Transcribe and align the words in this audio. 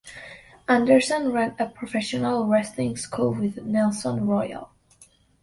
Anderson 0.67 1.31
ran 1.31 1.55
a 1.59 1.67
professional 1.67 2.47
wrestling 2.47 2.97
school 2.97 3.35
with 3.35 3.57
Nelson 3.63 4.25
Royal. 4.25 4.71